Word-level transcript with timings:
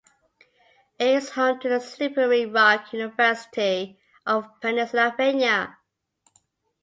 It 0.97 1.09
is 1.09 1.29
home 1.29 1.59
to 1.59 1.69
the 1.69 1.79
Slippery 1.79 2.47
Rock 2.47 2.91
University 2.91 3.99
of 4.25 4.49
Pennsylvania. 4.59 5.77